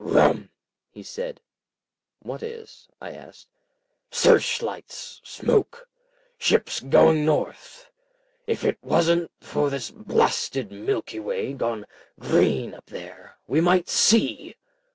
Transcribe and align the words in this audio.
"Rum," 0.03 0.49
he 0.89 1.03
said. 1.03 1.41
"What 2.23 2.41
is?" 2.41 2.87
I 2.99 3.11
asked. 3.11 3.49
"Search 4.09 4.63
lights! 4.63 5.21
Smoke! 5.23 5.87
Ships 6.39 6.79
going 6.79 7.23
north! 7.23 7.91
If 8.47 8.63
it 8.63 8.79
wasn't 8.81 9.29
for 9.41 9.69
this 9.69 9.91
blasted 9.91 10.71
Milky 10.71 11.19
Way 11.19 11.53
gone 11.53 11.85
green 12.19 12.73
up 12.73 12.87
there, 12.87 13.37
we 13.45 13.61
might 13.61 13.89
see." 13.89 14.55